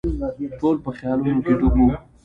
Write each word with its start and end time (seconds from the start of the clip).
ټول 0.59 0.75
په 0.85 0.89
خیالونو 0.97 1.39
کې 1.45 1.53
ډوب 1.59 1.73
وو. 1.77 1.89